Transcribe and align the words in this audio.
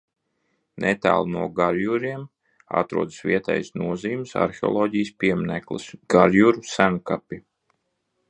Netālu 0.83 1.27
no 1.33 1.43
Garjuriem 1.59 2.23
atrodas 2.79 3.19
vietējas 3.31 3.69
nozīmes 3.81 4.33
arheoloģijas 4.45 5.13
piemineklis 5.25 5.85
Garjuru 6.15 6.65
senkapi. 6.73 7.43